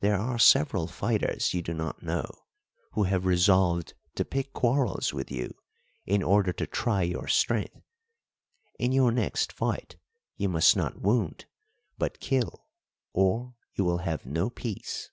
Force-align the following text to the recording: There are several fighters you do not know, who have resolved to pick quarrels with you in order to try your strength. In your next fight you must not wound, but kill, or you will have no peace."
There 0.00 0.18
are 0.18 0.40
several 0.40 0.88
fighters 0.88 1.54
you 1.54 1.62
do 1.62 1.72
not 1.72 2.02
know, 2.02 2.28
who 2.94 3.04
have 3.04 3.24
resolved 3.24 3.94
to 4.16 4.24
pick 4.24 4.52
quarrels 4.52 5.12
with 5.14 5.30
you 5.30 5.54
in 6.04 6.20
order 6.20 6.52
to 6.52 6.66
try 6.66 7.02
your 7.02 7.28
strength. 7.28 7.80
In 8.80 8.90
your 8.90 9.12
next 9.12 9.52
fight 9.52 9.94
you 10.36 10.48
must 10.48 10.74
not 10.76 11.00
wound, 11.00 11.46
but 11.96 12.18
kill, 12.18 12.66
or 13.12 13.54
you 13.76 13.84
will 13.84 13.98
have 13.98 14.26
no 14.26 14.50
peace." 14.50 15.12